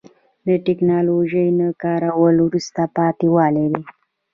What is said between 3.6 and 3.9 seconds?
دی.